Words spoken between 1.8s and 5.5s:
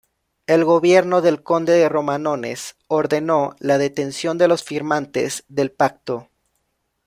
Romanones ordenó la detención de los firmantes